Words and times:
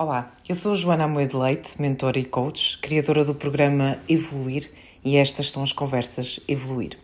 Olá, 0.00 0.30
eu 0.48 0.54
sou 0.54 0.76
Joana 0.76 1.06
Amoedo 1.06 1.40
Leite, 1.40 1.82
mentora 1.82 2.20
e 2.20 2.24
coach, 2.24 2.78
criadora 2.78 3.24
do 3.24 3.34
programa 3.34 3.98
Evoluir 4.08 4.70
e 5.04 5.16
estas 5.16 5.50
são 5.50 5.60
as 5.60 5.72
conversas 5.72 6.38
Evoluir. 6.46 6.96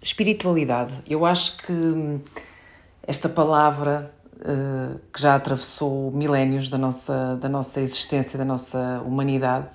Espiritualidade. 0.00 0.94
Eu 1.10 1.26
acho 1.26 1.56
que 1.56 2.20
esta 3.04 3.28
palavra 3.28 4.14
uh, 4.36 5.00
que 5.12 5.20
já 5.20 5.34
atravessou 5.34 6.12
milénios 6.12 6.68
da 6.68 6.78
nossa, 6.78 7.34
da 7.34 7.48
nossa 7.48 7.80
existência, 7.80 8.38
da 8.38 8.44
nossa 8.44 9.02
humanidade, 9.04 9.66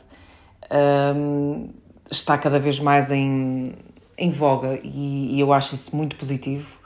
uh, 0.71 1.73
está 2.09 2.37
cada 2.37 2.57
vez 2.57 2.79
mais 2.79 3.11
em, 3.11 3.75
em 4.17 4.31
voga 4.31 4.79
e 4.81 5.37
eu 5.37 5.51
acho 5.51 5.75
isso 5.75 5.93
muito 5.93 6.15
positivo 6.15 6.78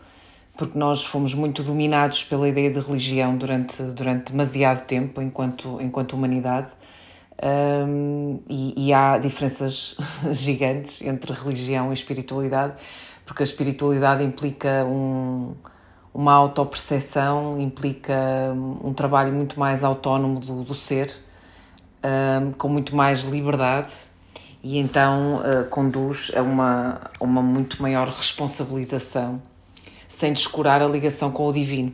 porque 0.56 0.78
nós 0.78 1.04
fomos 1.06 1.34
muito 1.34 1.64
dominados 1.64 2.24
pela 2.24 2.48
ideia 2.48 2.70
de 2.70 2.80
religião 2.80 3.36
durante, 3.36 3.82
durante 3.84 4.32
demasiado 4.32 4.86
tempo 4.86 5.22
enquanto, 5.22 5.82
enquanto 5.82 6.14
humanidade. 6.14 6.68
Um, 7.44 8.39
e, 8.48 8.88
e, 8.88 8.94
há 8.94 9.18
diferenças 9.18 9.97
gigantes 10.32 11.02
entre 11.02 11.34
religião 11.34 11.89
e 11.89 11.94
espiritualidade, 11.94 12.75
porque 13.25 13.42
a 13.42 13.46
espiritualidade 13.46 14.24
implica 14.24 14.86
um, 14.86 15.56
uma 16.14 16.32
autoperceção, 16.34 17.60
implica 17.60 18.14
um 18.83 18.94
trabalho 18.94 19.33
muito 19.33 19.60
mais 19.60 19.83
autónomo 19.83 20.39
do, 20.39 20.64
do 20.64 20.75
ser, 20.75 21.14
um, 22.04 22.52
com 22.52 22.70
muito 22.70 22.96
mais 22.96 23.24
liberdade 23.24 23.92
e 24.64 24.78
então 24.78 25.42
uh, 25.42 25.68
conduz 25.70 26.32
a 26.36 26.42
uma, 26.42 27.02
a 27.20 27.24
uma 27.24 27.42
muito 27.42 27.82
maior 27.82 28.08
responsabilização 28.08 29.42
sem 30.14 30.32
descurar 30.32 30.80
a 30.80 30.88
ligação 30.88 31.32
com 31.32 31.48
o 31.48 31.52
divino. 31.52 31.92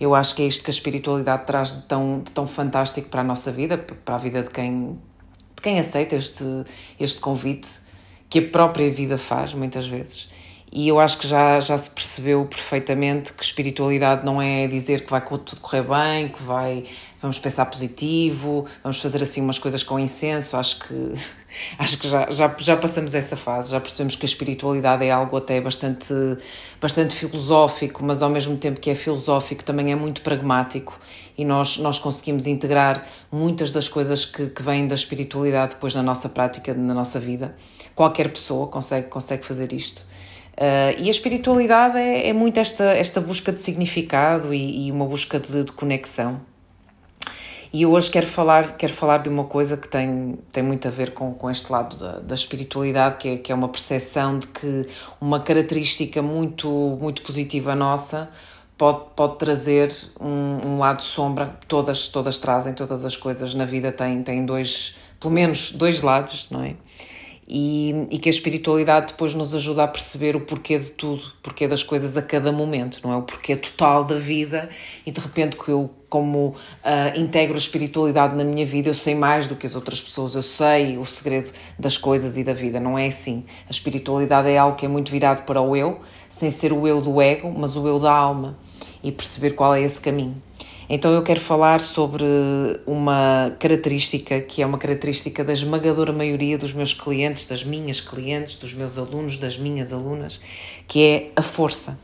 Eu 0.00 0.14
acho 0.14 0.34
que 0.34 0.40
é 0.40 0.46
isto 0.46 0.64
que 0.64 0.70
a 0.70 0.72
espiritualidade 0.72 1.44
traz 1.44 1.70
de 1.70 1.82
tão, 1.82 2.20
de 2.20 2.30
tão 2.30 2.46
fantástico 2.46 3.10
para 3.10 3.20
a 3.20 3.24
nossa 3.24 3.52
vida, 3.52 3.76
para 3.76 4.14
a 4.14 4.18
vida 4.18 4.42
de 4.42 4.48
quem, 4.48 4.98
de 5.54 5.62
quem 5.62 5.78
aceita 5.78 6.16
este, 6.16 6.44
este 6.98 7.20
convite 7.20 7.68
que 8.30 8.38
a 8.38 8.42
própria 8.42 8.90
vida 8.90 9.18
faz, 9.18 9.52
muitas 9.52 9.86
vezes. 9.86 10.30
E 10.72 10.88
eu 10.88 10.98
acho 10.98 11.18
que 11.18 11.28
já, 11.28 11.60
já 11.60 11.76
se 11.76 11.90
percebeu 11.90 12.46
perfeitamente 12.46 13.34
que 13.34 13.44
espiritualidade 13.44 14.24
não 14.24 14.40
é 14.40 14.66
dizer 14.66 15.04
que 15.04 15.10
vai 15.10 15.22
tudo 15.22 15.60
correr 15.60 15.82
bem, 15.82 16.28
que 16.28 16.42
vai 16.42 16.84
vamos 17.20 17.38
pensar 17.38 17.66
positivo, 17.66 18.64
vamos 18.82 18.98
fazer 18.98 19.22
assim 19.22 19.42
umas 19.42 19.58
coisas 19.58 19.82
com 19.82 19.98
incenso. 19.98 20.56
Acho 20.56 20.78
que 20.78 21.12
acho 21.78 21.98
que 21.98 22.08
já, 22.08 22.30
já, 22.30 22.54
já 22.58 22.76
passamos 22.76 23.14
essa 23.14 23.36
fase, 23.36 23.70
já 23.70 23.80
percebemos 23.80 24.16
que 24.16 24.24
a 24.24 24.28
espiritualidade 24.28 25.04
é 25.04 25.10
algo 25.10 25.36
até 25.36 25.60
bastante, 25.60 26.12
bastante 26.80 27.14
filosófico, 27.14 28.04
mas 28.04 28.22
ao 28.22 28.30
mesmo 28.30 28.56
tempo 28.56 28.80
que 28.80 28.90
é 28.90 28.94
filosófico 28.94 29.64
também 29.64 29.92
é 29.92 29.96
muito 29.96 30.22
pragmático 30.22 30.98
e 31.36 31.44
nós, 31.44 31.78
nós 31.78 31.98
conseguimos 31.98 32.46
integrar 32.46 33.06
muitas 33.30 33.70
das 33.70 33.88
coisas 33.88 34.24
que, 34.24 34.48
que 34.48 34.62
vêm 34.62 34.86
da 34.86 34.94
espiritualidade 34.94 35.74
depois 35.74 35.94
na 35.94 36.02
nossa 36.02 36.28
prática, 36.28 36.74
na 36.74 36.92
nossa 36.92 37.20
vida. 37.20 37.54
Qualquer 37.94 38.30
pessoa 38.32 38.66
consegue, 38.66 39.08
consegue 39.08 39.44
fazer 39.44 39.72
isto. 39.72 40.00
Uh, 40.58 40.98
e 40.98 41.06
a 41.06 41.10
espiritualidade 41.10 41.96
é, 41.96 42.28
é 42.28 42.32
muito 42.32 42.58
esta, 42.58 42.84
esta 42.84 43.20
busca 43.20 43.52
de 43.52 43.60
significado 43.60 44.52
e, 44.52 44.88
e 44.88 44.90
uma 44.90 45.06
busca 45.06 45.38
de, 45.38 45.62
de 45.62 45.70
conexão. 45.70 46.40
E 47.72 47.82
eu 47.82 47.92
hoje 47.92 48.10
quero 48.10 48.26
falar, 48.26 48.76
quero 48.76 48.92
falar 48.92 49.18
de 49.18 49.28
uma 49.28 49.44
coisa 49.44 49.76
que 49.76 49.86
tem, 49.86 50.38
tem 50.50 50.62
muito 50.62 50.88
a 50.88 50.90
ver 50.90 51.12
com, 51.12 51.34
com 51.34 51.50
este 51.50 51.70
lado 51.70 51.96
da, 51.96 52.18
da 52.20 52.34
espiritualidade, 52.34 53.16
que 53.16 53.28
é, 53.28 53.36
que 53.36 53.52
é 53.52 53.54
uma 53.54 53.68
percepção 53.68 54.38
de 54.38 54.46
que 54.46 54.86
uma 55.20 55.40
característica 55.40 56.22
muito, 56.22 56.68
muito 57.00 57.20
positiva 57.22 57.74
nossa 57.74 58.30
pode, 58.78 59.00
pode 59.14 59.36
trazer 59.36 59.92
um, 60.18 60.66
um 60.66 60.78
lado 60.78 61.02
sombra. 61.02 61.58
Todas, 61.66 62.08
todas 62.08 62.38
trazem, 62.38 62.72
todas 62.72 63.04
as 63.04 63.16
coisas 63.16 63.52
na 63.54 63.66
vida 63.66 63.92
têm, 63.92 64.22
têm 64.22 64.46
dois, 64.46 64.96
pelo 65.20 65.34
menos 65.34 65.72
dois 65.72 66.00
lados, 66.00 66.46
não 66.50 66.62
é? 66.62 66.74
E, 67.50 68.06
e, 68.10 68.18
que 68.18 68.28
a 68.28 68.30
espiritualidade 68.30 69.12
depois 69.12 69.32
nos 69.32 69.54
ajuda 69.54 69.84
a 69.84 69.88
perceber 69.88 70.36
o 70.36 70.40
porquê 70.40 70.78
de 70.78 70.90
tudo, 70.90 71.22
porquê 71.42 71.66
das 71.66 71.82
coisas 71.82 72.14
a 72.16 72.22
cada 72.22 72.52
momento, 72.52 73.00
não 73.02 73.10
é? 73.10 73.16
O 73.16 73.22
porquê 73.22 73.56
total 73.56 74.04
da 74.04 74.16
vida 74.16 74.68
e 75.06 75.10
de 75.10 75.18
repente 75.18 75.56
que 75.56 75.70
eu, 75.70 75.88
como 76.10 76.48
uh, 76.48 76.54
integro 77.18 77.54
a 77.54 77.58
espiritualidade 77.58 78.36
na 78.36 78.44
minha 78.44 78.66
vida, 78.66 78.90
eu 78.90 78.94
sei 78.94 79.14
mais 79.14 79.46
do 79.46 79.56
que 79.56 79.66
as 79.66 79.74
outras 79.74 79.98
pessoas, 79.98 80.34
eu 80.34 80.42
sei 80.42 80.98
o 80.98 81.04
segredo 81.06 81.50
das 81.78 81.96
coisas 81.96 82.36
e 82.36 82.44
da 82.44 82.52
vida, 82.52 82.78
não 82.78 82.98
é 82.98 83.06
assim. 83.06 83.46
A 83.66 83.70
espiritualidade 83.70 84.48
é 84.50 84.58
algo 84.58 84.76
que 84.76 84.84
é 84.84 84.88
muito 84.88 85.10
virado 85.10 85.44
para 85.44 85.62
o 85.62 85.74
eu, 85.74 86.00
sem 86.28 86.50
ser 86.50 86.70
o 86.70 86.86
eu 86.86 87.00
do 87.00 87.22
ego, 87.22 87.50
mas 87.56 87.76
o 87.76 87.88
eu 87.88 87.98
da 87.98 88.12
alma 88.12 88.58
e 89.02 89.10
perceber 89.10 89.52
qual 89.52 89.74
é 89.74 89.80
esse 89.80 90.00
caminho. 90.00 90.42
Então 90.90 91.12
eu 91.12 91.22
quero 91.22 91.40
falar 91.40 91.80
sobre 91.80 92.24
uma 92.86 93.54
característica 93.58 94.40
que 94.40 94.62
é 94.62 94.66
uma 94.66 94.78
característica 94.78 95.44
da 95.44 95.52
esmagadora 95.52 96.12
maioria 96.12 96.56
dos 96.56 96.72
meus 96.72 96.94
clientes, 96.94 97.46
das 97.46 97.62
minhas 97.62 98.00
clientes, 98.00 98.54
dos 98.54 98.72
meus 98.72 98.96
alunos, 98.96 99.36
das 99.36 99.58
minhas 99.58 99.92
alunas, 99.92 100.40
que 100.86 101.04
é 101.04 101.30
a 101.36 101.42
força. 101.42 101.98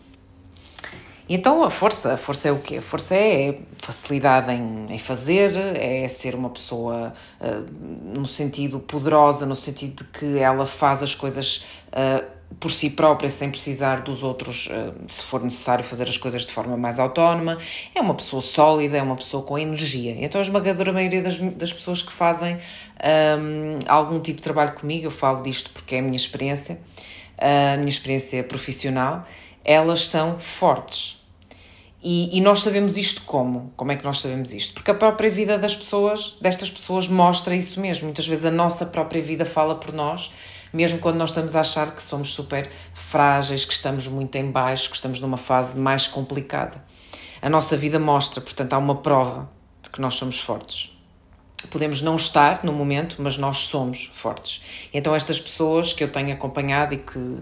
Então 1.27 1.65
a 1.65 1.71
força, 1.71 2.13
a 2.13 2.17
força 2.19 2.49
é 2.49 2.53
o 2.53 2.59
quê? 2.59 2.77
A 2.77 2.83
força 2.83 3.15
é 3.15 3.59
facilidade 3.79 4.53
em, 4.53 4.93
em 4.93 4.99
fazer, 4.99 5.57
é 5.57 6.07
ser 6.07 6.35
uma 6.35 6.51
pessoa 6.51 7.15
uh, 7.41 8.19
no 8.19 8.27
sentido 8.27 8.79
poderosa, 8.79 9.47
no 9.47 9.57
sentido 9.57 10.05
de 10.05 10.11
que 10.11 10.39
ela 10.39 10.67
faz 10.67 11.03
as 11.03 11.15
coisas 11.15 11.65
uh, 11.89 12.34
por 12.61 12.71
si 12.71 12.91
própria, 12.91 13.29
sem 13.29 13.51
precisar 13.51 14.03
dos 14.03 14.23
outros, 14.23 14.69
eh, 14.71 14.93
se 15.07 15.23
for 15.23 15.43
necessário 15.43 15.85
fazer 15.85 16.09
as 16.09 16.17
coisas 16.17 16.45
de 16.45 16.53
forma 16.53 16.77
mais 16.77 16.99
autónoma. 16.99 17.59
É 17.95 18.01
uma 18.01 18.15
pessoa 18.15 18.43
sólida, 18.43 18.97
é 18.97 19.03
uma 19.03 19.17
pessoa 19.17 19.43
com 19.43 19.59
energia. 19.59 20.17
Então, 20.19 20.41
a 20.41 20.43
esmagadora 20.43 20.93
maioria 20.93 21.23
das, 21.23 21.39
das 21.39 21.73
pessoas 21.73 22.03
que 22.03 22.13
fazem 22.13 22.57
um, 22.59 23.79
algum 23.89 24.21
tipo 24.21 24.37
de 24.37 24.43
trabalho 24.43 24.73
comigo, 24.73 25.07
eu 25.07 25.11
falo 25.11 25.43
disto 25.43 25.71
porque 25.71 25.97
é 25.97 25.99
a 25.99 26.03
minha 26.03 26.17
experiência, 26.17 26.81
a 27.39 27.77
minha 27.77 27.89
experiência 27.89 28.43
profissional, 28.45 29.25
elas 29.65 30.09
são 30.09 30.39
fortes. 30.39 31.25
E, 32.07 32.37
e, 32.37 32.41
nós 32.43 32.61
sabemos 32.61 32.99
isto 32.99 33.23
como? 33.23 33.73
Como 33.77 33.91
é 33.91 33.97
que 33.97 34.05
nós 34.05 34.21
sabemos 34.21 34.53
isto? 34.53 34.75
Porque 34.75 34.91
a 34.91 34.95
própria 34.95 35.31
vida 35.31 35.57
das 35.57 35.75
pessoas, 35.75 36.37
destas 36.39 36.71
pessoas, 36.71 37.09
mostra 37.09 37.57
isso 37.57 37.81
mesmo. 37.81 38.05
Muitas 38.05 38.27
vezes 38.27 38.45
a 38.45 38.51
nossa 38.51 38.85
própria 38.85 39.23
vida 39.23 39.47
fala 39.47 39.75
por 39.75 39.91
nós 39.91 40.31
mesmo 40.75 40.99
quando 40.99 41.17
nós 41.17 41.31
estamos 41.31 41.55
a 41.55 41.61
achar 41.61 41.95
que 41.95 42.03
somos 42.03 42.35
super 42.35 42.69
frágeis, 42.93 43.65
que 43.65 43.73
estamos 43.73 44.09
muito 44.09 44.35
em 44.35 44.51
baixo, 44.51 44.91
que 44.91 44.97
estamos 44.97 45.21
numa 45.21 45.37
fase 45.37 45.79
mais 45.79 46.09
complicada. 46.09 46.85
A 47.41 47.49
nossa 47.49 47.77
vida 47.77 48.01
mostra, 48.01 48.41
portanto, 48.41 48.73
há 48.73 48.79
uma 48.79 48.97
prova 48.97 49.49
de 49.81 49.89
que 49.89 50.01
nós 50.01 50.15
somos 50.15 50.41
fortes. 50.41 50.91
Podemos 51.71 52.03
não 52.03 52.17
estar 52.17 52.65
no 52.65 52.73
momento, 52.73 53.17
mas 53.21 53.37
nós 53.37 53.59
somos 53.59 54.11
fortes. 54.13 54.63
Então, 54.93 55.15
estas 55.15 55.39
pessoas 55.39 55.93
que 55.93 56.03
eu 56.03 56.11
tenho 56.11 56.33
acompanhado 56.33 56.95
e 56.95 56.99
que, 56.99 57.37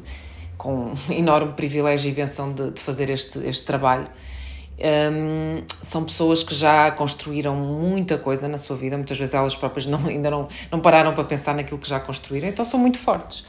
com 0.59 0.93
enorme 1.09 1.55
privilégio 1.55 2.11
e 2.11 2.15
benção 2.15 2.53
de, 2.53 2.71
de 2.71 2.83
fazer 2.83 3.09
este, 3.09 3.39
este 3.47 3.65
trabalho, 3.65 4.09
um, 4.79 5.63
são 5.81 6.05
pessoas 6.05 6.43
que 6.43 6.55
já 6.55 6.91
construíram 6.91 7.55
muita 7.55 8.19
coisa 8.19 8.49
na 8.49 8.59
sua 8.59 8.77
vida, 8.77 8.97
muitas 8.97 9.19
vezes 9.19 9.35
elas 9.35 9.55
próprias 9.55 9.87
não, 9.87 10.07
ainda 10.07 10.31
não, 10.31 10.49
não 10.71 10.81
pararam 10.81 11.13
para 11.13 11.25
pensar 11.25 11.55
naquilo 11.55 11.79
que 11.79 11.89
já 11.89 12.01
construíram, 12.01 12.49
então 12.49 12.65
são 12.65 12.81
muito 12.81 12.99
fortes. 12.99 13.45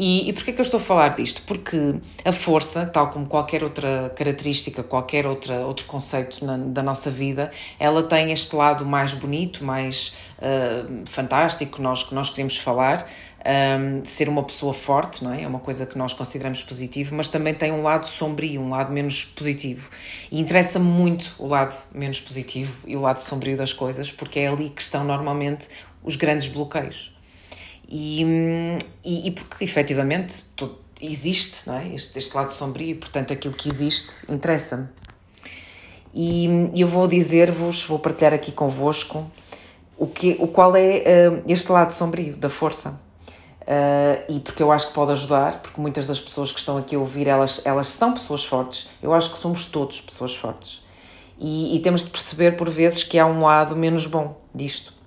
E, 0.00 0.28
e 0.28 0.32
porquê 0.32 0.52
que 0.52 0.60
eu 0.60 0.62
estou 0.62 0.78
a 0.78 0.80
falar 0.80 1.16
disto? 1.16 1.42
Porque 1.42 1.96
a 2.24 2.32
força, 2.32 2.86
tal 2.86 3.10
como 3.10 3.26
qualquer 3.26 3.64
outra 3.64 4.12
característica, 4.14 4.84
qualquer 4.84 5.26
outra, 5.26 5.66
outro 5.66 5.86
conceito 5.86 6.44
na, 6.44 6.56
da 6.56 6.84
nossa 6.84 7.10
vida, 7.10 7.50
ela 7.80 8.00
tem 8.00 8.30
este 8.30 8.54
lado 8.54 8.86
mais 8.86 9.12
bonito, 9.12 9.64
mais 9.64 10.16
uh, 10.38 11.02
fantástico 11.04 11.78
que 11.78 11.82
nós, 11.82 12.04
que 12.04 12.14
nós 12.14 12.30
queremos 12.30 12.58
falar, 12.58 13.04
um, 13.44 14.04
ser 14.04 14.28
uma 14.28 14.44
pessoa 14.44 14.72
forte, 14.72 15.24
não 15.24 15.32
é? 15.32 15.42
É 15.42 15.48
uma 15.48 15.58
coisa 15.58 15.84
que 15.84 15.98
nós 15.98 16.12
consideramos 16.12 16.62
positivo, 16.62 17.16
mas 17.16 17.28
também 17.28 17.52
tem 17.52 17.72
um 17.72 17.82
lado 17.82 18.06
sombrio, 18.06 18.60
um 18.60 18.70
lado 18.70 18.92
menos 18.92 19.24
positivo. 19.24 19.90
E 20.30 20.38
interessa-me 20.38 20.86
muito 20.86 21.34
o 21.40 21.48
lado 21.48 21.76
menos 21.92 22.20
positivo 22.20 22.86
e 22.86 22.96
o 22.96 23.00
lado 23.00 23.18
sombrio 23.18 23.56
das 23.56 23.72
coisas, 23.72 24.12
porque 24.12 24.38
é 24.38 24.46
ali 24.46 24.70
que 24.70 24.80
estão 24.80 25.02
normalmente 25.02 25.66
os 26.04 26.14
grandes 26.14 26.46
bloqueios. 26.46 27.17
E, 27.88 28.22
e, 29.04 29.28
e 29.28 29.30
porque 29.30 29.64
efetivamente 29.64 30.44
existe, 31.00 31.66
não 31.66 31.78
é? 31.78 31.94
Este, 31.94 32.18
este 32.18 32.36
lado 32.36 32.50
sombrio, 32.50 32.96
portanto 32.96 33.32
aquilo 33.32 33.54
que 33.54 33.68
existe 33.68 34.30
interessa-me. 34.30 34.88
E 36.12 36.70
eu 36.74 36.88
vou 36.88 37.06
dizer-vos, 37.06 37.84
vou 37.84 37.98
partilhar 37.98 38.32
aqui 38.32 38.50
convosco 38.50 39.30
o, 39.96 40.06
que, 40.06 40.36
o 40.38 40.48
qual 40.48 40.74
é 40.76 41.30
uh, 41.30 41.42
este 41.46 41.70
lado 41.70 41.92
sombrio 41.92 42.36
da 42.36 42.48
força. 42.48 43.00
Uh, 43.62 44.32
e 44.32 44.40
porque 44.40 44.62
eu 44.62 44.72
acho 44.72 44.88
que 44.88 44.94
pode 44.94 45.12
ajudar, 45.12 45.60
porque 45.60 45.80
muitas 45.80 46.06
das 46.06 46.18
pessoas 46.18 46.50
que 46.50 46.58
estão 46.58 46.78
aqui 46.78 46.96
a 46.96 46.98
ouvir, 46.98 47.28
elas, 47.28 47.64
elas 47.66 47.88
são 47.88 48.14
pessoas 48.14 48.44
fortes. 48.44 48.88
Eu 49.02 49.12
acho 49.12 49.32
que 49.32 49.38
somos 49.38 49.66
todos 49.66 50.00
pessoas 50.00 50.34
fortes. 50.34 50.82
E, 51.38 51.76
e 51.76 51.80
temos 51.80 52.02
de 52.02 52.10
perceber, 52.10 52.56
por 52.56 52.70
vezes, 52.70 53.04
que 53.04 53.18
há 53.18 53.26
um 53.26 53.42
lado 53.42 53.76
menos 53.76 54.06
bom 54.06 54.40
disto. 54.54 54.97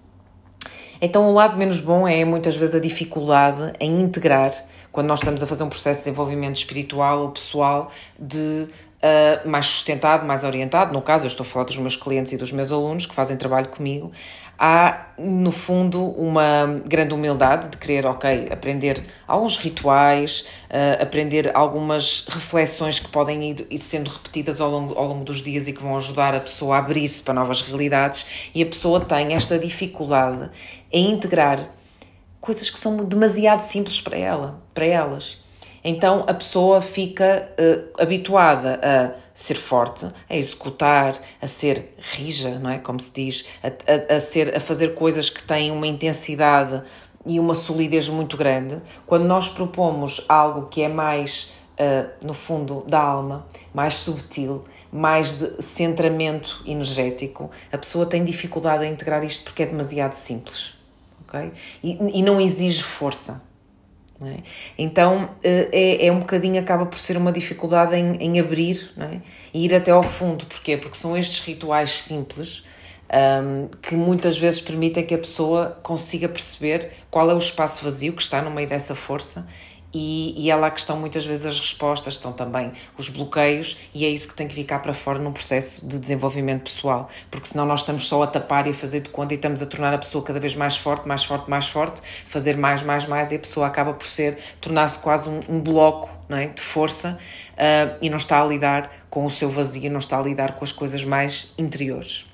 Então, 1.02 1.28
o 1.28 1.34
lado 1.34 1.58
menos 1.58 1.80
bom 1.80 2.08
é 2.08 2.24
muitas 2.24 2.56
vezes 2.56 2.76
a 2.76 2.80
dificuldade 2.80 3.74
em 3.80 4.02
integrar, 4.02 4.54
quando 4.92 5.08
nós 5.08 5.20
estamos 5.20 5.42
a 5.42 5.48
fazer 5.48 5.64
um 5.64 5.70
processo 5.70 6.02
de 6.02 6.06
desenvolvimento 6.06 6.58
espiritual 6.58 7.24
ou 7.24 7.32
pessoal, 7.32 7.92
de 8.20 8.68
uh, 9.02 9.50
mais 9.50 9.66
sustentado, 9.66 10.26
mais 10.26 10.44
orientado. 10.44 10.94
No 10.94 11.02
caso, 11.02 11.26
eu 11.26 11.28
estou 11.28 11.46
a 11.46 11.50
falar 11.50 11.66
dos 11.66 11.78
meus 11.78 11.96
clientes 11.96 12.32
e 12.32 12.38
dos 12.38 12.52
meus 12.52 12.72
alunos 12.72 13.06
que 13.06 13.14
fazem 13.14 13.36
trabalho 13.36 13.68
comigo. 13.68 14.12
Há, 14.58 15.08
no 15.18 15.52
fundo, 15.52 16.04
uma 16.12 16.82
grande 16.86 17.16
humildade 17.16 17.70
de 17.70 17.78
querer, 17.78 18.06
ok, 18.06 18.48
aprender 18.52 19.02
alguns 19.28 19.58
rituais, 19.58 20.48
uh, 20.70 21.02
aprender 21.02 21.52
algumas 21.56 22.28
reflexões 22.30 23.00
que 23.00 23.08
podem 23.08 23.52
ir, 23.52 23.68
ir 23.72 23.80
sendo 23.80 24.10
repetidas 24.10 24.62
ao 24.62 24.70
longo, 24.70 24.94
ao 24.94 25.08
longo 25.08 25.26
dos 25.26 25.42
dias 25.42 25.68
e 25.68 25.74
que 25.74 25.82
vão 25.82 25.96
ajudar 25.98 26.36
a 26.36 26.40
pessoa 26.40 26.76
a 26.76 26.80
abrir-se 26.80 27.24
para 27.24 27.34
novas 27.34 27.64
realidades. 27.64 28.28
E 28.54 28.62
a 28.62 28.66
pessoa 28.66 29.00
tem 29.00 29.34
esta 29.34 29.58
dificuldade 29.58 30.52
em 30.92 31.10
integrar 31.12 31.68
coisas 32.40 32.70
que 32.70 32.78
são 32.78 32.98
demasiado 32.98 33.62
simples 33.62 34.00
para 34.00 34.18
ela, 34.18 34.62
para 34.76 34.86
elas. 34.86 35.41
Então 35.84 36.26
a 36.28 36.34
pessoa 36.34 36.80
fica 36.80 37.50
uh, 37.58 38.02
habituada 38.02 38.80
a 38.84 39.20
ser 39.34 39.56
forte, 39.56 40.06
a 40.30 40.36
executar, 40.36 41.16
a 41.42 41.48
ser 41.48 41.96
rija, 41.98 42.60
não 42.60 42.70
é? 42.70 42.78
Como 42.78 43.00
se 43.00 43.12
diz, 43.14 43.46
a, 43.64 43.68
a, 43.68 44.18
a, 44.18 44.20
ser, 44.20 44.56
a 44.56 44.60
fazer 44.60 44.94
coisas 44.94 45.30
que 45.30 45.42
têm 45.42 45.72
uma 45.72 45.88
intensidade 45.88 46.84
e 47.26 47.40
uma 47.40 47.56
solidez 47.56 48.10
muito 48.10 48.38
grande. 48.38 48.80
Quando 49.06 49.26
nós 49.26 49.48
propomos 49.48 50.24
algo 50.28 50.68
que 50.68 50.82
é 50.82 50.88
mais, 50.88 51.54
uh, 51.80 52.26
no 52.26 52.34
fundo, 52.34 52.84
da 52.88 53.00
alma, 53.00 53.48
mais 53.74 53.96
subtil, 53.96 54.64
mais 54.92 55.40
de 55.40 55.64
centramento 55.64 56.62
energético, 56.66 57.50
a 57.72 57.78
pessoa 57.78 58.06
tem 58.06 58.24
dificuldade 58.24 58.86
em 58.86 58.92
integrar 58.92 59.24
isto 59.24 59.46
porque 59.46 59.64
é 59.64 59.66
demasiado 59.66 60.14
simples. 60.14 60.76
Okay? 61.28 61.52
E, 61.82 62.20
e 62.20 62.22
não 62.22 62.40
exige 62.40 62.84
força. 62.84 63.42
É? 64.24 64.38
Então 64.78 65.32
eh, 65.44 65.70
é, 65.72 66.06
é 66.08 66.12
um 66.12 66.20
bocadinho, 66.20 66.62
acaba 66.62 66.86
por 66.86 67.00
ser 67.00 67.18
uma 67.18 67.32
dificuldade 67.32 67.96
em, 67.96 68.18
em 68.18 68.40
abrir 68.40 68.92
é? 68.96 69.20
e 69.52 69.66
ir 69.66 69.74
até 69.74 69.90
ao 69.90 70.04
fundo. 70.04 70.46
Porquê? 70.46 70.78
Porque 70.78 70.96
são 70.96 71.18
estes 71.18 71.40
rituais 71.40 72.02
simples 72.02 72.64
um, 73.12 73.68
que 73.82 73.96
muitas 73.96 74.38
vezes 74.38 74.62
permitem 74.62 75.06
que 75.06 75.14
a 75.14 75.18
pessoa 75.18 75.78
consiga 75.84 76.30
perceber 76.30 76.92
qual 77.10 77.30
é 77.30 77.34
o 77.34 77.38
espaço 77.38 77.84
vazio 77.84 78.14
que 78.14 78.22
está 78.22 78.42
no 78.42 78.52
meio 78.52 78.70
dessa 78.70 78.96
força 78.96 79.48
e, 79.94 80.34
e 80.38 80.50
é 80.50 80.56
lá 80.56 80.72
que 80.72 80.80
estão 80.80 80.98
muitas 80.98 81.26
vezes 81.26 81.46
as 81.46 81.60
respostas, 81.60 82.16
estão 82.16 82.32
também 82.32 82.72
os 82.98 83.10
bloqueios, 83.10 83.78
e 83.94 84.06
é 84.06 84.10
isso 84.10 84.28
que 84.28 84.36
tem 84.36 84.48
que 84.48 84.56
ficar 84.56 84.80
para 84.80 84.94
fora 84.94 85.20
num 85.20 85.32
processo 85.32 85.88
de 85.88 86.00
desenvolvimento 86.00 86.64
pessoal, 86.64 87.10
porque 87.30 87.48
senão 87.48 87.66
nós 87.66 87.82
estamos 87.82 88.08
só 88.08 88.24
a 88.24 88.28
tapar 88.28 88.68
e 88.68 88.72
a 88.72 88.74
fazer 88.74 89.02
de 89.02 89.10
conta 89.10 89.34
e 89.34 89.36
estamos 89.36 89.62
a 89.62 89.66
tornar 89.66 89.94
a 89.94 89.98
pessoa 89.98 90.24
cada 90.24 90.40
vez 90.40 90.56
mais 90.56 90.78
forte, 90.78 91.08
mais 91.08 91.24
forte, 91.24 91.50
mais 91.50 91.68
forte, 91.68 92.02
fazer 92.26 92.58
mais, 92.58 92.84
mais, 92.84 93.06
mais, 93.06 93.32
e 93.32 93.36
a 93.36 93.40
pessoa 93.40 93.68
acaba 93.68 93.94
por 93.94 94.06
ser, 94.06 94.38
tornar-se 94.60 95.00
quase 95.00 95.28
um, 95.28 95.40
um, 95.50 95.60
bloco 95.60 96.10
não 96.30 96.38
é, 96.38 96.48
de 96.48 96.62
força 96.62 97.20
uh, 97.54 97.98
e 98.02 98.10
não 98.10 98.18
está 98.18 98.42
a 98.42 98.46
lidar 98.46 99.06
com 99.10 99.26
o 99.26 99.30
seu 99.30 99.50
vazio, 99.50 99.92
não 99.92 100.00
está 100.00 100.18
a 100.18 100.22
lidar 100.22 100.54
com 100.54 100.64
as 100.64 100.72
coisas 100.72 101.04
mais 101.04 101.54
interiores. 101.58 102.26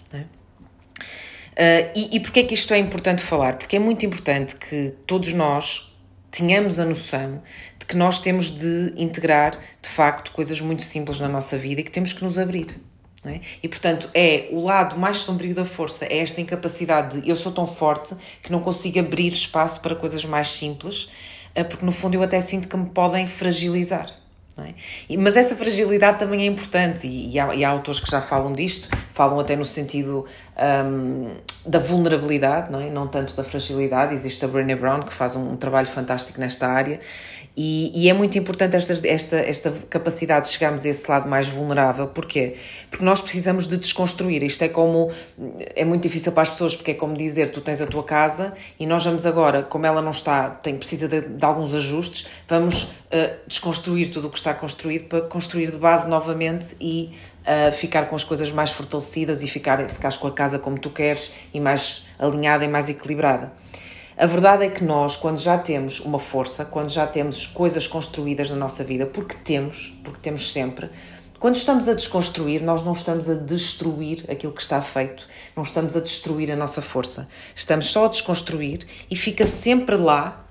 Uh, 1.58 1.90
e, 1.96 2.18
e 2.18 2.20
porquê 2.20 2.42
é 2.42 2.44
que 2.44 2.54
isto 2.54 2.72
é 2.72 2.78
importante 2.78 3.24
falar? 3.24 3.58
Porque 3.58 3.76
é 3.76 3.80
muito 3.80 4.06
importante 4.06 4.56
que 4.56 4.94
todos 5.08 5.34
nós 5.34 5.97
tenhamos 6.38 6.80
a 6.80 6.86
noção 6.86 7.42
de 7.80 7.86
que 7.86 7.98
nós 7.98 8.20
temos 8.20 8.52
de 8.52 8.94
integrar, 8.96 9.52
de 9.82 9.90
facto, 9.90 10.32
coisas 10.32 10.62
muito 10.62 10.84
simples 10.84 11.20
na 11.20 11.28
nossa 11.28 11.58
vida 11.58 11.82
e 11.82 11.84
que 11.84 11.92
temos 11.92 12.14
que 12.14 12.24
nos 12.24 12.38
abrir. 12.38 12.80
É? 13.26 13.42
E 13.62 13.68
portanto 13.68 14.10
é 14.14 14.48
o 14.52 14.64
lado 14.64 14.98
mais 14.98 15.18
sombrio 15.18 15.54
da 15.54 15.66
força, 15.66 16.06
é 16.06 16.20
esta 16.20 16.40
incapacidade 16.40 17.20
de 17.20 17.30
eu 17.30 17.36
sou 17.36 17.52
tão 17.52 17.66
forte 17.66 18.16
que 18.42 18.52
não 18.52 18.62
consigo 18.62 19.00
abrir 19.00 19.34
espaço 19.34 19.82
para 19.82 19.96
coisas 19.96 20.24
mais 20.24 20.50
simples, 20.50 21.10
eh, 21.54 21.64
porque 21.64 21.84
no 21.84 21.92
fundo 21.92 22.14
eu 22.14 22.24
até 22.24 22.40
sinto 22.40 22.70
que 22.70 22.78
me 22.78 22.90
podem 22.90 23.28
fragilizar. 23.28 24.16
É? 24.60 25.18
Mas 25.18 25.36
essa 25.36 25.56
fragilidade 25.56 26.18
também 26.20 26.42
é 26.42 26.46
importante 26.46 27.06
e, 27.06 27.34
e, 27.34 27.40
há, 27.40 27.54
e, 27.54 27.64
há, 27.64 27.70
autores 27.70 28.00
que 28.00 28.10
já 28.10 28.22
falam 28.22 28.54
disto, 28.54 28.90
falam 29.14 29.40
até 29.40 29.56
no 29.56 29.66
sentido 29.66 30.26
um, 30.58 31.36
da 31.68 31.80
vulnerabilidade, 31.80 32.72
não, 32.72 32.80
é? 32.80 32.90
não 32.90 33.08
tanto 33.08 33.36
da 33.36 33.44
fragilidade. 33.44 34.14
Existe 34.14 34.44
a 34.46 34.48
Brené 34.48 34.76
Brown 34.76 35.02
que 35.02 35.14
faz 35.14 35.36
um, 35.36 35.52
um 35.52 35.56
trabalho 35.58 35.88
fantástico 35.88 36.40
nesta 36.40 36.68
área 36.68 37.00
e, 37.60 37.92
e, 37.96 38.08
é 38.08 38.14
muito 38.14 38.38
importante 38.38 38.76
esta, 38.76 38.94
esta, 39.08 39.38
esta 39.38 39.72
capacidade 39.90 40.46
de 40.46 40.52
chegarmos 40.52 40.86
a 40.86 40.90
esse 40.90 41.10
lado 41.10 41.28
mais 41.28 41.50
vulnerável. 41.50 42.06
Porquê? 42.06 42.56
Porque 42.88 43.04
nós 43.04 43.20
precisamos 43.20 43.68
de 43.68 43.78
desconstruir. 43.78 44.44
Isto 44.44 44.62
é 44.62 44.70
como. 44.70 45.12
É 45.76 45.84
muito 45.84 46.04
difícil 46.04 46.32
para 46.34 46.44
as 46.44 46.52
pessoas, 46.52 46.76
porque 46.76 46.92
é 46.92 46.94
como 46.94 47.18
dizer: 47.18 47.50
tu 47.50 47.60
tens 47.60 47.82
a 47.82 47.88
tua 47.88 48.04
casa 48.04 48.54
e 48.80 48.86
nós 48.86 49.04
vamos 49.04 49.26
agora, 49.26 49.64
como 49.64 49.88
ela 49.88 50.04
não 50.04 50.12
está, 50.12 50.52
tem, 50.52 50.78
precisa 50.78 51.08
de, 51.08 51.22
de 51.22 51.44
alguns 51.44 51.74
ajustes, 51.74 52.28
vamos 52.48 52.84
uh, 52.84 53.36
desconstruir 53.48 54.12
tudo 54.12 54.28
o 54.28 54.30
que 54.30 54.38
está 54.38 54.54
construído 54.54 55.06
para 55.06 55.22
construir 55.22 55.72
de 55.72 55.78
base 55.78 56.08
novamente 56.08 56.76
e 56.80 57.12
uh, 57.48 57.72
ficar 57.72 58.08
com 58.08 58.16
as 58.16 58.24
coisas 58.24 58.52
mais 58.52 58.72
fortalecidas 58.72 59.42
e 59.42 59.48
ficar, 59.48 59.90
ficares 59.90 60.18
com 60.18 60.28
a 60.28 60.32
casa 60.32 60.60
como 60.60 60.78
tu 60.78 60.90
queres 60.90 61.34
e 61.54 61.60
mais 61.60 62.06
alinhada 62.20 62.66
e 62.66 62.68
mais 62.68 62.90
equilibrada. 62.90 63.54
A 64.18 64.26
verdade 64.26 64.66
é 64.66 64.70
que 64.70 64.84
nós, 64.84 65.16
quando 65.16 65.38
já 65.38 65.58
temos 65.58 66.00
uma 66.00 66.20
força, 66.20 66.66
quando 66.66 66.90
já 66.90 67.06
temos 67.06 67.46
coisas 67.46 67.88
construídas 67.88 68.50
na 68.50 68.56
nossa 68.56 68.84
vida, 68.84 69.06
porque 69.06 69.36
temos, 69.36 70.00
porque 70.04 70.20
temos 70.20 70.52
sempre, 70.52 70.90
quando 71.40 71.56
estamos 71.56 71.88
a 71.88 71.94
desconstruir, 71.94 72.64
nós 72.64 72.82
não 72.82 72.94
estamos 72.94 73.30
a 73.30 73.36
destruir 73.36 74.26
aquilo 74.28 74.52
que 74.52 74.62
está 74.62 74.82
feito, 74.82 75.28
não 75.56 75.62
estamos 75.62 75.96
a 75.96 76.00
destruir 76.00 76.52
a 76.52 76.56
nossa 76.56 76.82
força. 76.82 77.30
Estamos 77.54 77.88
só 77.88 78.06
a 78.06 78.08
desconstruir 78.08 78.88
e 79.10 79.16
fica 79.16 79.46
sempre 79.46 79.96
lá 79.96 80.47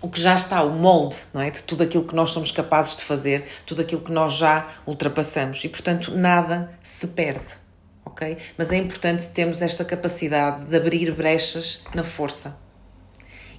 o 0.00 0.08
que 0.08 0.20
já 0.20 0.34
está, 0.34 0.62
o 0.62 0.70
molde, 0.70 1.16
não 1.34 1.40
é? 1.40 1.50
De 1.50 1.62
tudo 1.62 1.82
aquilo 1.82 2.04
que 2.04 2.14
nós 2.14 2.30
somos 2.30 2.52
capazes 2.52 2.96
de 2.96 3.02
fazer, 3.02 3.44
tudo 3.66 3.82
aquilo 3.82 4.00
que 4.00 4.12
nós 4.12 4.34
já 4.34 4.68
ultrapassamos. 4.86 5.62
E, 5.64 5.68
portanto, 5.68 6.16
nada 6.16 6.70
se 6.82 7.08
perde, 7.08 7.54
ok? 8.04 8.36
Mas 8.56 8.70
é 8.70 8.76
importante 8.76 9.28
termos 9.30 9.60
esta 9.60 9.84
capacidade 9.84 10.64
de 10.66 10.76
abrir 10.76 11.12
brechas 11.12 11.82
na 11.94 12.04
força 12.04 12.58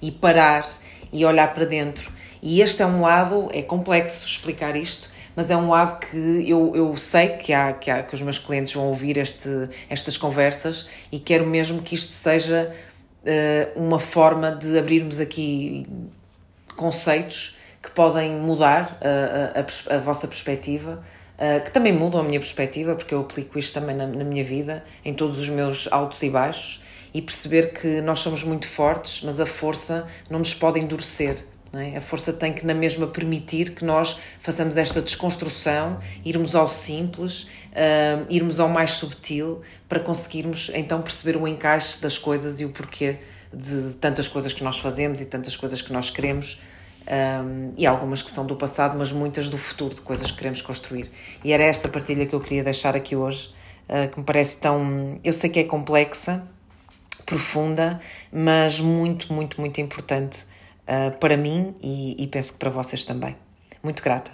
e 0.00 0.10
parar 0.10 0.66
e 1.12 1.24
olhar 1.24 1.52
para 1.52 1.66
dentro. 1.66 2.10
E 2.42 2.62
este 2.62 2.82
é 2.82 2.86
um 2.86 3.02
lado, 3.02 3.48
é 3.52 3.60
complexo 3.60 4.24
explicar 4.24 4.76
isto, 4.76 5.10
mas 5.36 5.50
é 5.50 5.56
um 5.56 5.68
lado 5.68 6.00
que 6.00 6.16
eu, 6.48 6.74
eu 6.74 6.96
sei 6.96 7.28
que, 7.30 7.52
há, 7.52 7.72
que, 7.72 7.90
há, 7.90 8.02
que 8.02 8.14
os 8.14 8.22
meus 8.22 8.38
clientes 8.38 8.72
vão 8.72 8.86
ouvir 8.86 9.18
este, 9.18 9.68
estas 9.88 10.16
conversas 10.16 10.88
e 11.12 11.18
quero 11.18 11.46
mesmo 11.46 11.82
que 11.82 11.94
isto 11.94 12.12
seja 12.12 12.74
uh, 13.22 13.80
uma 13.80 13.98
forma 13.98 14.50
de 14.50 14.78
abrirmos 14.78 15.20
aqui 15.20 15.86
conceitos 16.74 17.56
que 17.82 17.90
podem 17.90 18.32
mudar 18.32 18.98
a, 19.00 19.58
a, 19.58 19.94
a, 19.94 19.96
a 19.96 19.98
vossa 20.00 20.28
perspectiva. 20.28 21.02
Uh, 21.38 21.64
que 21.64 21.70
também 21.72 21.90
mudam 21.90 22.20
a 22.20 22.22
minha 22.22 22.38
perspectiva, 22.38 22.94
porque 22.94 23.14
eu 23.14 23.20
aplico 23.22 23.58
isto 23.58 23.72
também 23.72 23.96
na, 23.96 24.06
na 24.06 24.24
minha 24.24 24.44
vida, 24.44 24.84
em 25.02 25.14
todos 25.14 25.38
os 25.38 25.48
meus 25.48 25.90
altos 25.90 26.22
e 26.22 26.28
baixos, 26.28 26.82
e 27.14 27.22
perceber 27.22 27.72
que 27.72 28.02
nós 28.02 28.18
somos 28.18 28.44
muito 28.44 28.68
fortes, 28.68 29.22
mas 29.24 29.40
a 29.40 29.46
força 29.46 30.06
não 30.28 30.40
nos 30.40 30.52
pode 30.52 30.78
endurecer. 30.78 31.42
É? 31.72 31.96
A 31.96 32.00
força 32.00 32.32
tem 32.32 32.52
que, 32.52 32.66
na 32.66 32.74
mesma, 32.74 33.06
permitir 33.06 33.74
que 33.74 33.84
nós 33.84 34.18
façamos 34.40 34.76
esta 34.76 35.00
desconstrução, 35.00 35.98
irmos 36.24 36.54
ao 36.54 36.68
simples, 36.68 37.44
uh, 37.44 38.26
irmos 38.28 38.58
ao 38.58 38.68
mais 38.68 38.92
subtil, 38.92 39.62
para 39.88 40.00
conseguirmos 40.00 40.70
então 40.74 41.00
perceber 41.00 41.38
o 41.38 41.46
encaixe 41.46 42.02
das 42.02 42.18
coisas 42.18 42.60
e 42.60 42.64
o 42.64 42.70
porquê 42.70 43.18
de 43.52 43.94
tantas 43.94 44.28
coisas 44.28 44.52
que 44.52 44.62
nós 44.62 44.78
fazemos 44.78 45.20
e 45.20 45.26
tantas 45.26 45.56
coisas 45.56 45.82
que 45.82 45.92
nós 45.92 46.10
queremos. 46.10 46.60
Um, 47.10 47.72
e 47.76 47.86
algumas 47.86 48.22
que 48.22 48.30
são 48.30 48.46
do 48.46 48.54
passado, 48.54 48.96
mas 48.96 49.10
muitas 49.10 49.48
do 49.48 49.58
futuro, 49.58 49.94
de 49.94 50.00
coisas 50.02 50.30
que 50.30 50.36
queremos 50.36 50.62
construir. 50.62 51.10
E 51.42 51.52
era 51.52 51.64
esta 51.64 51.88
partilha 51.88 52.26
que 52.26 52.34
eu 52.34 52.40
queria 52.40 52.62
deixar 52.62 52.94
aqui 52.94 53.16
hoje, 53.16 53.52
uh, 53.88 54.08
que 54.10 54.18
me 54.18 54.24
parece 54.24 54.58
tão. 54.58 55.18
Eu 55.24 55.32
sei 55.32 55.50
que 55.50 55.58
é 55.58 55.64
complexa, 55.64 56.46
profunda, 57.26 58.00
mas 58.32 58.80
muito, 58.80 59.32
muito, 59.32 59.60
muito 59.60 59.80
importante 59.80 60.44
uh, 60.86 61.16
para 61.18 61.36
mim 61.36 61.74
e, 61.82 62.22
e 62.22 62.26
penso 62.28 62.52
que 62.52 62.58
para 62.58 62.70
vocês 62.70 63.04
também. 63.04 63.34
Muito 63.82 64.02
grata. 64.02 64.30